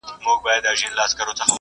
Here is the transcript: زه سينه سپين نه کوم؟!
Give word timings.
زه 0.05 0.09
سينه 0.79 1.05
سپين 1.11 1.27
نه 1.27 1.33
کوم؟! 1.37 1.47